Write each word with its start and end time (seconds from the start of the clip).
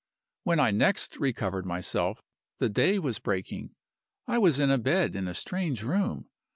"When 0.41 0.59
I 0.59 0.71
next 0.71 1.17
recovered 1.19 1.63
myself, 1.67 2.23
the 2.57 2.69
day 2.69 2.97
was 2.97 3.19
breaking. 3.19 3.75
I 4.25 4.39
was 4.39 4.57
in 4.57 4.71
a 4.71 4.79
bed 4.79 5.15
in 5.15 5.27
a 5.27 5.35
strange 5.35 5.83
room. 5.83 6.27